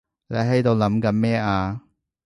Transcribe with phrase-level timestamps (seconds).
[0.29, 1.81] 你喺度諗緊咩啊？